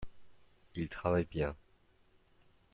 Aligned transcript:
il 0.73 0.89
travaille 0.89 1.27
bien. 1.29 1.55